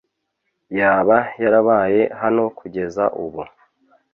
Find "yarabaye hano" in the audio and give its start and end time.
1.41-2.43